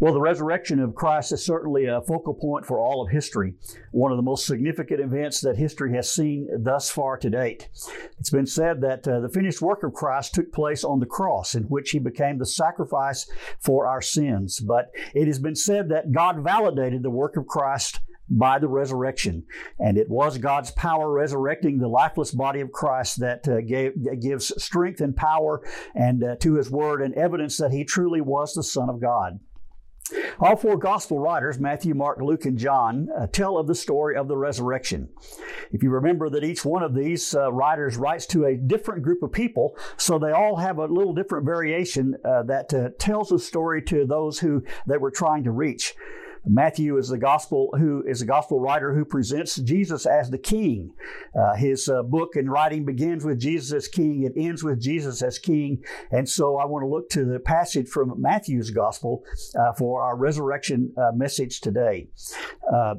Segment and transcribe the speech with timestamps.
[0.00, 3.54] Well, the resurrection of Christ is certainly a focal point for all of history,
[3.90, 7.68] one of the most significant events that history has seen thus far to date.
[8.20, 11.56] It's been said that uh, the finished work of Christ took place on the cross,
[11.56, 14.60] in which he became the sacrifice for our sins.
[14.60, 17.98] But it has been said that God validated the work of Christ
[18.30, 19.46] by the resurrection.
[19.80, 24.52] And it was God's power resurrecting the lifeless body of Christ that uh, gave, gives
[24.62, 25.60] strength and power
[25.96, 29.40] and uh, to his word and evidence that he truly was the Son of God.
[30.40, 34.28] All four gospel writers, Matthew, Mark, Luke, and John, uh, tell of the story of
[34.28, 35.08] the resurrection.
[35.72, 39.24] If you remember that each one of these uh, writers writes to a different group
[39.24, 43.38] of people, so they all have a little different variation uh, that uh, tells the
[43.40, 45.96] story to those who they were trying to reach.
[46.48, 50.92] Matthew is the gospel who is a gospel writer who presents Jesus as the King.
[51.38, 54.22] Uh, his uh, book and writing begins with Jesus as King.
[54.22, 55.84] It ends with Jesus as King.
[56.10, 59.24] And so I want to look to the passage from Matthew's gospel
[59.58, 62.08] uh, for our resurrection uh, message today.
[62.72, 62.96] Uh,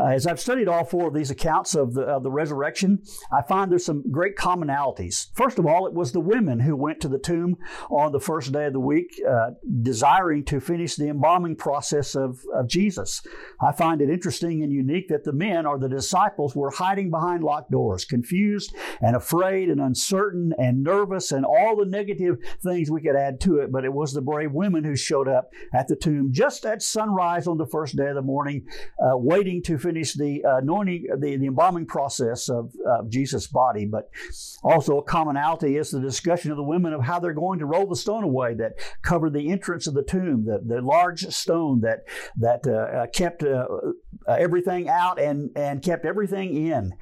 [0.00, 3.70] as I've studied all four of these accounts of the, of the resurrection, I find
[3.70, 5.26] there's some great commonalities.
[5.34, 7.56] First of all, it was the women who went to the tomb
[7.90, 9.50] on the first day of the week, uh,
[9.82, 13.22] desiring to finish the embalming process of, of Jesus.
[13.60, 17.44] I find it interesting and unique that the men or the disciples were hiding behind
[17.44, 23.02] locked doors, confused and afraid and uncertain and nervous and all the negative things we
[23.02, 23.70] could add to it.
[23.70, 27.46] But it was the brave women who showed up at the tomb just at sunrise
[27.46, 28.66] on the first day of the morning,
[29.02, 33.86] uh, waiting to finish the uh, anointing, the, the embalming process of, of Jesus' body.
[33.86, 34.10] But
[34.62, 37.86] also a commonality is the discussion of the women of how they're going to roll
[37.86, 42.04] the stone away that covered the entrance of the tomb, the, the large stone that,
[42.36, 43.66] that uh, uh, kept uh,
[44.28, 46.92] everything out and, and kept everything in.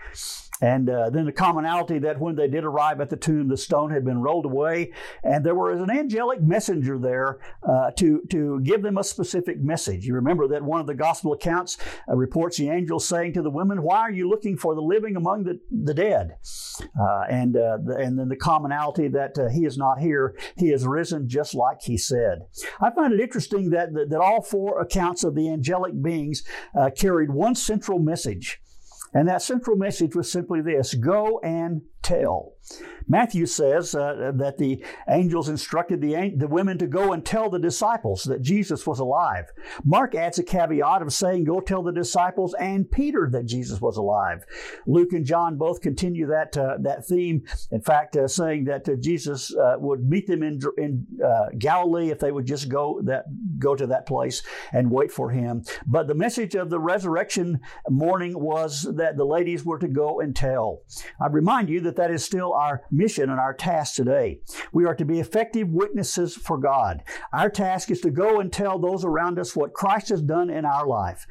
[0.60, 3.90] And uh, then the commonality that when they did arrive at the tomb, the stone
[3.90, 4.92] had been rolled away,
[5.24, 10.04] and there was an angelic messenger there uh, to, to give them a specific message.
[10.04, 13.50] You remember that one of the gospel accounts uh, reports the angel saying to the
[13.50, 16.36] women, Why are you looking for the living among the, the dead?
[16.80, 20.70] Uh, and, uh, the, and then the commonality that uh, he is not here, he
[20.70, 22.40] is risen just like he said.
[22.80, 26.42] I find it interesting that, that, that all four accounts of the angelic beings
[26.96, 28.60] carried one central message.
[29.12, 32.54] And that central message was simply this go and tell.
[33.08, 37.58] Matthew says uh, that the angels instructed the, the women to go and tell the
[37.58, 39.46] disciples that Jesus was alive.
[39.84, 43.96] Mark adds a caveat of saying, Go tell the disciples and Peter that Jesus was
[43.96, 44.44] alive.
[44.86, 48.94] Luke and John both continue that, uh, that theme, in fact, uh, saying that uh,
[48.94, 53.24] Jesus uh, would meet them in, in uh, Galilee if they would just go, that,
[53.58, 55.64] go to that place and wait for him.
[55.84, 60.36] But the message of the resurrection morning was that the ladies were to go and
[60.36, 60.82] tell.
[61.20, 64.40] I remind you that that is still our mission and our task today.
[64.72, 67.02] We are to be effective witnesses for God.
[67.32, 70.64] Our task is to go and tell those around us what Christ has done in
[70.64, 71.26] our life.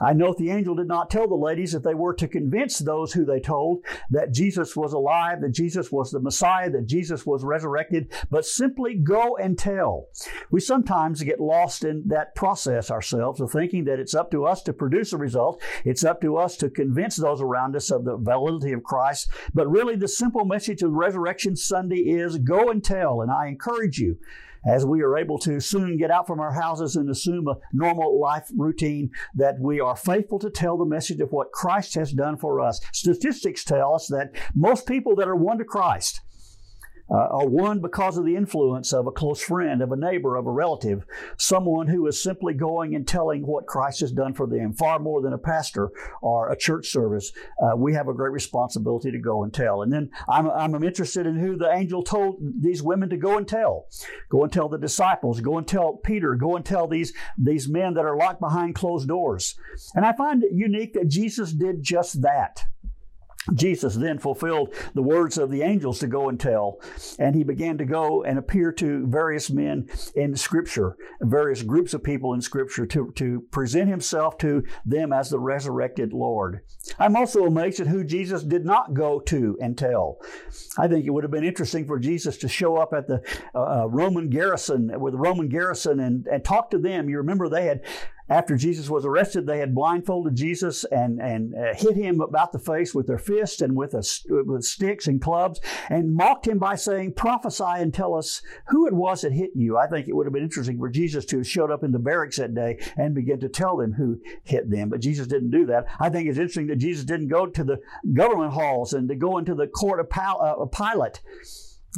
[0.00, 3.12] I note the angel did not tell the ladies that they were to convince those
[3.12, 7.44] who they told that Jesus was alive, that Jesus was the Messiah, that Jesus was
[7.44, 10.08] resurrected, but simply go and tell.
[10.50, 14.62] We sometimes get lost in that process ourselves of thinking that it's up to us
[14.62, 15.62] to produce a result.
[15.84, 19.30] It's up to us to convince those around us of the validity of Christ.
[19.54, 23.20] But really, the simple message of Resurrection Sunday is go and tell.
[23.20, 24.18] And I encourage you,
[24.64, 28.20] as we are able to soon get out from our houses and assume a normal
[28.20, 32.36] life routine, that we are faithful to tell the message of what Christ has done
[32.36, 32.80] for us.
[32.92, 36.20] Statistics tell us that most people that are won to Christ,
[37.10, 40.46] uh, are won because of the influence of a close friend, of a neighbor, of
[40.46, 41.04] a relative,
[41.36, 45.20] someone who is simply going and telling what Christ has done for them, far more
[45.20, 45.90] than a pastor
[46.20, 47.32] or a church service.
[47.62, 49.82] Uh, we have a great responsibility to go and tell.
[49.82, 53.46] And then I'm, I'm interested in who the angel told these women to go and
[53.46, 53.86] tell.
[54.30, 57.94] Go and tell the disciples, go and tell Peter, go and tell these, these men
[57.94, 59.54] that are locked behind closed doors.
[59.94, 62.64] And I find it unique that Jesus did just that.
[63.54, 66.80] Jesus then fulfilled the words of the angels to go and tell,
[67.18, 72.04] and he began to go and appear to various men in Scripture, various groups of
[72.04, 76.60] people in Scripture, to, to present himself to them as the resurrected Lord.
[76.98, 80.18] I'm also amazed at who Jesus did not go to and tell.
[80.78, 83.22] I think it would have been interesting for Jesus to show up at the
[83.54, 87.08] uh, uh Roman garrison, with the Roman garrison, and, and talk to them.
[87.08, 87.82] You remember they had
[88.28, 92.58] after Jesus was arrested, they had blindfolded Jesus and, and uh, hit him about the
[92.58, 96.74] face with their fists and with, a, with sticks and clubs and mocked him by
[96.74, 99.76] saying, Prophesy and tell us who it was that hit you.
[99.76, 101.98] I think it would have been interesting for Jesus to have showed up in the
[101.98, 104.88] barracks that day and begin to tell them who hit them.
[104.88, 105.86] But Jesus didn't do that.
[106.00, 107.80] I think it's interesting that Jesus didn't go to the
[108.12, 111.20] government halls and to go into the court of uh, Pilate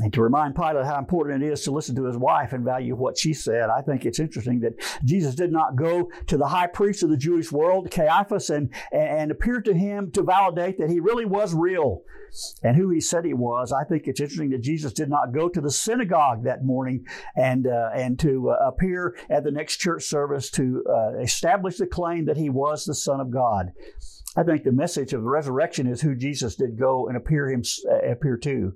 [0.01, 2.97] And to remind Pilate how important it is to listen to his wife and value
[2.97, 4.73] what she said, I think it's interesting that
[5.05, 9.31] Jesus did not go to the high priest of the Jewish world, Caiaphas, and, and
[9.31, 12.03] appear to him to validate that he really was real
[12.65, 13.73] and who he said he was.
[13.73, 17.05] I think it's interesting that Jesus did not go to the synagogue that morning
[17.37, 21.87] and, uh, and to uh, appear at the next church service to uh, establish the
[21.87, 23.73] claim that he was the Son of God.
[24.37, 27.63] I think the message of the resurrection is who Jesus did go and appear him
[27.89, 28.75] uh, appear to.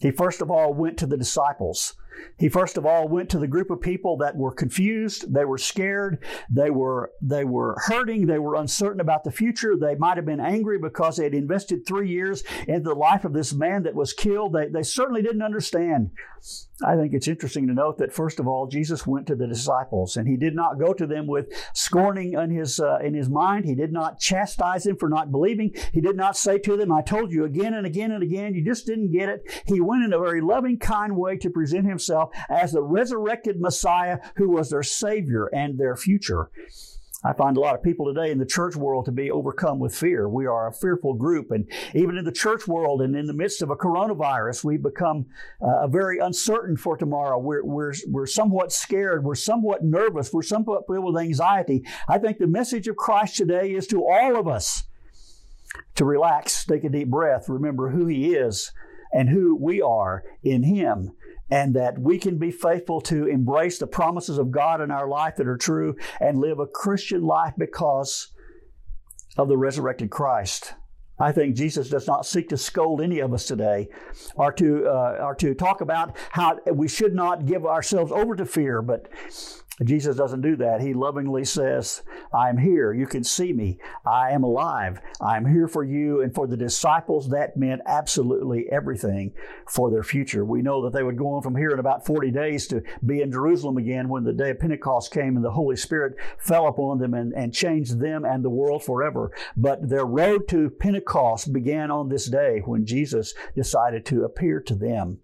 [0.00, 1.94] He first of all went to the disciples.
[2.38, 5.58] He first of all went to the group of people that were confused, they were
[5.58, 9.76] scared, they were they were hurting, they were uncertain about the future.
[9.76, 13.32] They might have been angry because they had invested three years into the life of
[13.32, 14.52] this man that was killed.
[14.52, 16.10] They, they certainly didn't understand.
[16.84, 20.16] I think it's interesting to note that first of all, Jesus went to the disciples,
[20.16, 23.64] and he did not go to them with scorning in his uh, in his mind.
[23.64, 25.74] He did not chastise them for not believing.
[25.92, 28.62] He did not say to them, "I told you again and again and again, you
[28.62, 32.05] just didn't get it." He went in a very loving, kind way to present himself
[32.48, 36.50] as the resurrected Messiah who was their Savior and their future.
[37.24, 39.96] I find a lot of people today in the church world to be overcome with
[39.96, 40.28] fear.
[40.28, 43.62] We are a fearful group, and even in the church world and in the midst
[43.62, 45.26] of a coronavirus, we've become
[45.60, 47.38] uh, very uncertain for tomorrow.
[47.38, 49.24] We're, we're, we're somewhat scared.
[49.24, 50.32] We're somewhat nervous.
[50.32, 51.84] We're somewhat filled with anxiety.
[52.08, 54.84] I think the message of Christ today is to all of us
[55.96, 58.72] to relax, take a deep breath, remember who He is
[59.12, 61.15] and who we are in Him
[61.50, 65.36] and that we can be faithful to embrace the promises of God in our life
[65.36, 68.32] that are true and live a Christian life because
[69.36, 70.74] of the resurrected Christ.
[71.18, 73.88] I think Jesus does not seek to scold any of us today
[74.34, 78.44] or to, uh, or to talk about how we should not give ourselves over to
[78.44, 79.08] fear, but
[79.84, 80.80] Jesus doesn't do that.
[80.80, 82.02] He lovingly says,
[82.32, 82.94] I am here.
[82.94, 83.78] You can see me.
[84.06, 85.00] I am alive.
[85.20, 86.22] I am here for you.
[86.22, 89.34] And for the disciples, that meant absolutely everything
[89.68, 90.46] for their future.
[90.46, 93.20] We know that they would go on from here in about 40 days to be
[93.20, 96.98] in Jerusalem again when the day of Pentecost came and the Holy Spirit fell upon
[96.98, 99.30] them and, and changed them and the world forever.
[99.58, 104.74] But their road to Pentecost began on this day when Jesus decided to appear to
[104.74, 105.18] them.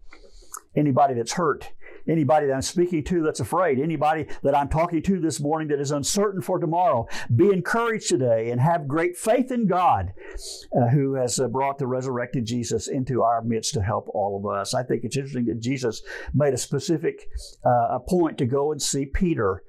[0.75, 1.70] Anybody that's hurt,
[2.08, 5.81] anybody that I'm speaking to that's afraid, anybody that I'm talking to this morning that
[5.81, 10.12] is uncertain for tomorrow, be encouraged today and have great faith in God
[10.76, 14.58] uh, who has uh, brought the resurrected Jesus into our midst to help all of
[14.58, 14.75] us.
[14.75, 16.02] I think it's interesting that Jesus
[16.34, 17.28] made a specific
[17.64, 19.62] uh, a point to go and see Peter.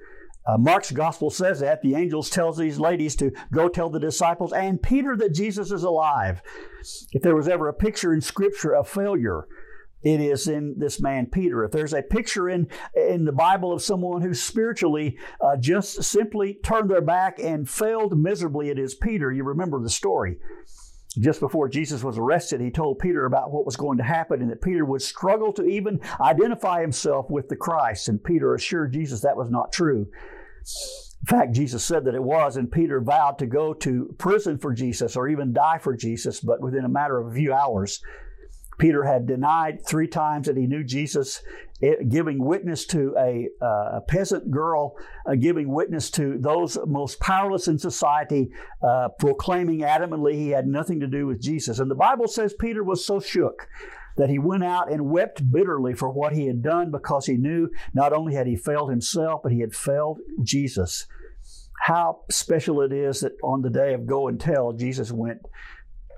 [0.46, 4.52] Uh, Mark's gospel says that the angels tells these ladies to go tell the disciples
[4.52, 6.42] and Peter that Jesus is alive.
[7.14, 9.48] If there was ever a picture in Scripture of failure,
[10.04, 11.64] it is in this man Peter.
[11.64, 16.56] If there's a picture in in the Bible of someone who spiritually uh, just simply
[16.64, 19.32] turned their back and failed miserably, it is Peter.
[19.32, 20.38] You remember the story.
[21.20, 24.50] Just before Jesus was arrested, he told Peter about what was going to happen and
[24.50, 28.10] that Peter would struggle to even identify himself with the Christ.
[28.10, 30.08] And Peter assured Jesus that was not true.
[31.22, 34.74] In fact, Jesus said that it was, and Peter vowed to go to prison for
[34.74, 38.02] Jesus or even die for Jesus, but within a matter of a few hours,
[38.78, 41.42] Peter had denied three times that he knew Jesus,
[42.10, 47.78] giving witness to a, uh, peasant girl, uh, giving witness to those most powerless in
[47.78, 51.80] society, uh, proclaiming adamantly he had nothing to do with Jesus.
[51.80, 53.68] And the Bible says Peter was so shook
[54.16, 57.70] that he went out and wept bitterly for what he had done because he knew
[57.94, 61.08] not only had he failed himself, but he had failed Jesus.
[61.82, 65.42] How special it is that on the day of go and tell, Jesus went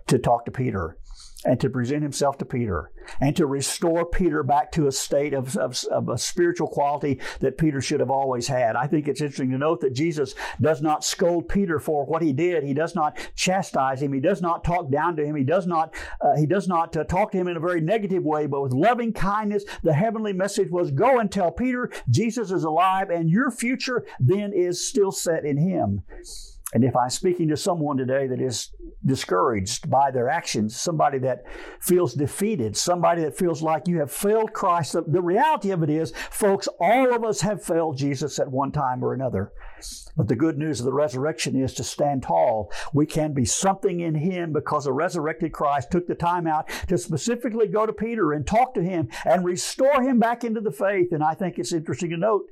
[0.07, 0.97] to talk to Peter
[1.45, 5.55] and to present himself to Peter and to restore Peter back to a state of,
[5.57, 8.75] of, of, a spiritual quality that Peter should have always had.
[8.75, 12.33] I think it's interesting to note that Jesus does not scold Peter for what he
[12.33, 12.63] did.
[12.63, 14.11] He does not chastise him.
[14.11, 15.35] He does not talk down to him.
[15.35, 18.23] He does not, uh, he does not uh, talk to him in a very negative
[18.23, 19.65] way, but with loving kindness.
[19.83, 24.51] The heavenly message was go and tell Peter Jesus is alive and your future then
[24.51, 26.01] is still set in him.
[26.75, 28.71] And if I'm speaking to someone today that is
[29.05, 31.45] discouraged by their actions, somebody that
[31.79, 36.11] feels defeated, somebody that feels like you have failed Christ, the, reality of it is,
[36.31, 39.53] folks, all of us have failed Jesus at one time or another.
[40.15, 42.71] But the good news of the resurrection is to stand tall.
[42.93, 46.97] We can be something in Him because the resurrected Christ took the time out to
[46.97, 51.11] specifically go to Peter and talk to him and restore him back into the faith.
[51.11, 52.49] And I think it's interesting to note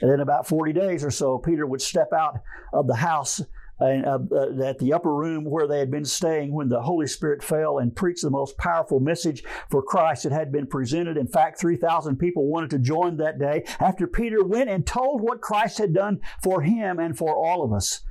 [0.00, 2.40] that in about 40 days or so, Peter would step out
[2.72, 3.42] of the house
[3.80, 7.06] and, uh, uh, at the upper room where they had been staying when the Holy
[7.06, 11.16] Spirit fell and preached the most powerful message for Christ that had been presented.
[11.16, 15.40] In fact, 3,000 people wanted to join that day after Peter went and told what
[15.40, 18.02] Christ had done for him and for all of us.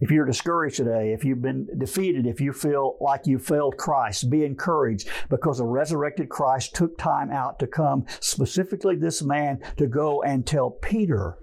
[0.00, 4.30] If you're discouraged today, if you've been defeated, if you feel like you failed Christ,
[4.30, 9.86] be encouraged because the resurrected Christ took time out to come, specifically this man, to
[9.86, 11.38] go and tell Peter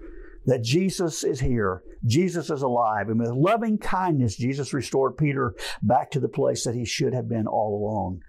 [0.46, 1.82] that Jesus is here.
[2.06, 3.08] Jesus is alive.
[3.08, 7.28] And with loving kindness, Jesus restored Peter back to the place that he should have
[7.28, 8.22] been all along.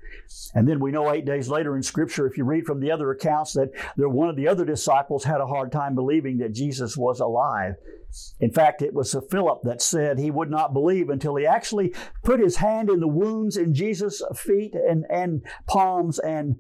[0.54, 3.12] And then we know eight days later in Scripture, if you read from the other
[3.12, 7.20] accounts, that one of the other disciples had a hard time believing that Jesus was
[7.20, 7.76] alive.
[8.42, 12.42] In fact, it was Philip that said he would not believe until he actually put
[12.42, 16.58] his hand in the wounds in Jesus' feet and, and palms and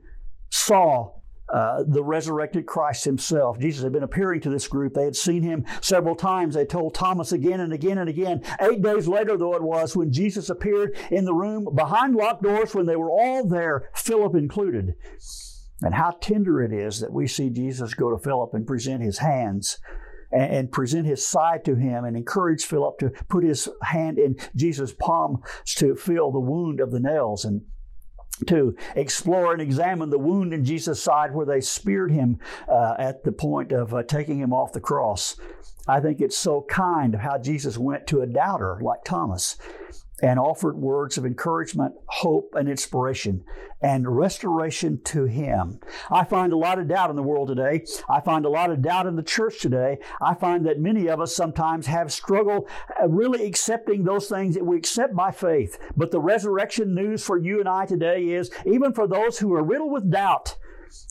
[0.49, 1.11] saw
[1.51, 3.59] uh, the resurrected Christ himself.
[3.59, 4.93] Jesus had been appearing to this group.
[4.93, 6.55] They had seen him several times.
[6.55, 8.41] They told Thomas again and again and again.
[8.61, 12.73] Eight days later, though it was, when Jesus appeared in the room behind locked doors,
[12.73, 14.95] when they were all there, Philip included.
[15.81, 19.17] And how tender it is that we see Jesus go to Philip and present his
[19.17, 19.79] hands
[20.31, 24.93] and, present his side to him and encourage Philip to put his hand in Jesus'
[24.93, 25.41] palm
[25.75, 27.43] to feel the wound of the nails.
[27.43, 27.63] And
[28.47, 33.23] to explore and examine the wound in Jesus' side where they speared him uh, at
[33.23, 35.37] the point of uh, taking him off the cross.
[35.87, 39.57] I think it's so kind of how Jesus went to a doubter like Thomas
[40.21, 43.43] and offered words of encouragement, hope, and inspiration,
[43.81, 45.79] and restoration to Him.
[46.11, 47.83] I find a lot of doubt in the world today.
[48.09, 49.97] I find a lot of doubt in the church today.
[50.21, 52.67] I find that many of us sometimes have struggle
[53.01, 55.79] uh, really accepting those things that we accept by faith.
[55.97, 59.63] But the resurrection news for you and I today is even for those who are
[59.63, 60.57] riddled with doubt,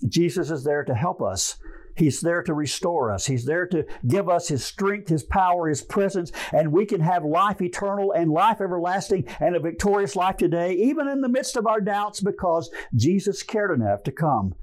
[0.09, 1.57] Jesus is there to help us
[2.01, 3.27] He's there to restore us.
[3.27, 7.25] He's there to give us His strength, His power, His presence, and we can have
[7.25, 11.67] life eternal and life everlasting and a victorious life today, even in the midst of
[11.67, 14.55] our doubts, because Jesus cared enough to come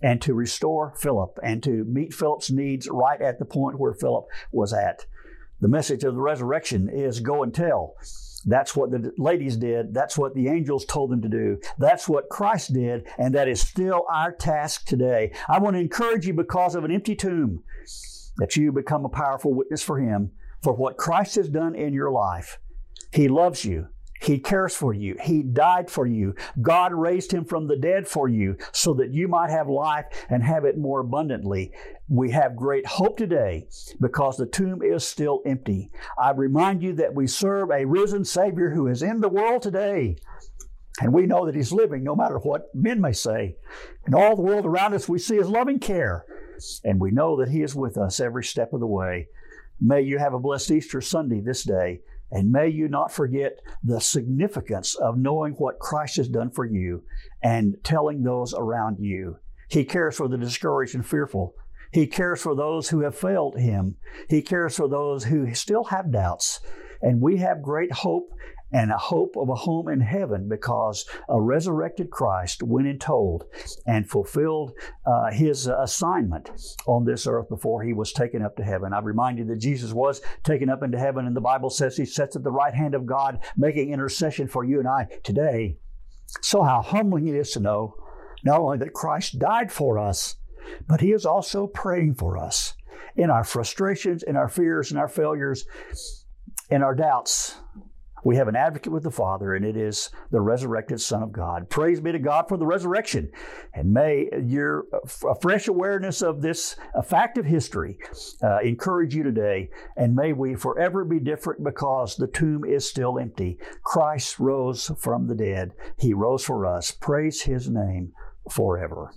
[0.00, 4.26] and to restore Philip and to meet Philip's needs right at the point where Philip
[4.52, 5.06] was at.
[5.60, 7.94] The message of the resurrection is go and tell.
[8.46, 9.94] That's what the ladies did.
[9.94, 11.58] That's what the angels told them to do.
[11.78, 15.32] That's what Christ did, and that is still our task today.
[15.48, 17.62] I want to encourage you because of an empty tomb
[18.36, 20.32] that you become a powerful witness for Him
[20.62, 22.58] for what Christ has done in your life.
[23.12, 23.88] He loves you.
[24.20, 25.16] He cares for you.
[25.20, 26.34] He died for you.
[26.62, 30.42] God raised him from the dead for you so that you might have life and
[30.42, 31.72] have it more abundantly.
[32.08, 33.66] We have great hope today
[34.00, 35.90] because the tomb is still empty.
[36.18, 40.16] I remind you that we serve a risen Savior who is in the world today.
[41.00, 43.56] And we know that He's living no matter what men may say.
[44.06, 46.24] And all the world around us, we see His loving care.
[46.84, 49.28] And we know that He is with us every step of the way.
[49.80, 52.00] May you have a blessed Easter Sunday this day.
[52.34, 57.04] And may you not forget the significance of knowing what Christ has done for you
[57.40, 59.36] and telling those around you.
[59.68, 61.54] He cares for the discouraged and fearful.
[61.92, 63.98] He cares for those who have failed Him.
[64.28, 66.58] He cares for those who still have doubts.
[67.00, 68.30] And we have great hope
[68.74, 73.44] and a hope of a home in heaven because a resurrected Christ went and told
[73.86, 74.72] and fulfilled
[75.06, 76.50] uh, his assignment
[76.86, 78.92] on this earth before he was taken up to heaven.
[78.92, 82.04] I remind you that Jesus was taken up into heaven, and the Bible says he
[82.04, 85.78] sits at the right hand of God, making intercession for you and I today.
[86.42, 87.94] So, how humbling it is to know
[88.42, 90.34] not only that Christ died for us,
[90.88, 92.74] but he is also praying for us
[93.14, 95.64] in our frustrations, in our fears, in our failures,
[96.70, 97.60] in our doubts.
[98.24, 101.68] We have an advocate with the Father, and it is the resurrected Son of God.
[101.68, 103.30] Praise be to God for the resurrection.
[103.74, 107.98] And may your uh, fresh awareness of this a fact of history
[108.42, 109.68] uh, encourage you today.
[109.96, 113.58] And may we forever be different because the tomb is still empty.
[113.82, 116.90] Christ rose from the dead, He rose for us.
[116.90, 118.12] Praise His name
[118.50, 119.12] forever.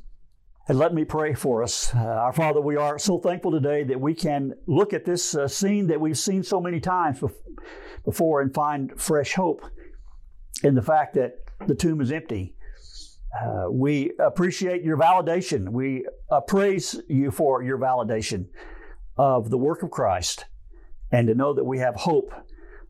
[0.69, 1.95] And let me pray for us.
[1.95, 5.47] Uh, our Father, we are so thankful today that we can look at this uh,
[5.47, 7.23] scene that we've seen so many times
[8.03, 9.61] before and find fresh hope
[10.63, 12.53] in the fact that the tomb is empty.
[13.41, 15.69] Uh, we appreciate your validation.
[15.69, 16.05] We
[16.47, 18.47] praise you for your validation
[19.15, 20.45] of the work of Christ
[21.13, 22.33] and to know that we have hope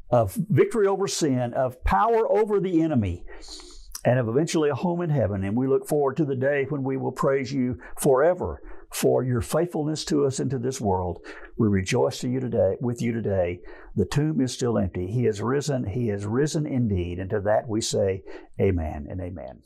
[0.10, 3.24] of victory over sin, of power over the enemy
[4.08, 5.44] and of eventually a home in heaven.
[5.44, 9.42] And we look forward to the day when we will praise you forever for your
[9.42, 11.20] faithfulness to us into this world.
[11.58, 13.60] We rejoice to you today with you today.
[13.98, 15.08] The tomb is still empty.
[15.08, 15.88] He has risen.
[15.88, 17.20] He has risen indeed.
[17.20, 18.24] And to that we say,
[18.62, 19.64] Amen and Amen.